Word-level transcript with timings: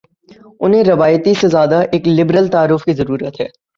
انہیں 0.59 0.83
روایتی 0.83 1.33
سے 1.33 1.47
زیادہ 1.47 1.81
ایک 1.91 2.07
لبرل 2.07 2.47
تعارف 2.47 2.83
کی 2.85 2.93
ضرت 2.93 3.41
ہے۔ 3.41 3.47